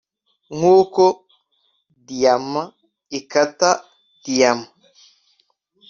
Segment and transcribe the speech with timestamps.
[0.55, 1.03] Nkuko
[2.07, 2.63] diyama
[3.19, 3.71] ikata
[4.23, 4.67] diyama